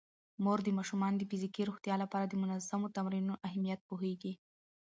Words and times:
مور 0.43 0.59
د 0.63 0.69
ماشومانو 0.77 1.19
د 1.19 1.23
فزیکي 1.29 1.61
روغتیا 1.69 1.95
لپاره 2.03 2.25
د 2.27 2.33
منظمو 2.41 2.93
تمرینونو 2.97 3.35
اهمیت 3.47 3.79
پوهیږي. 3.89 4.33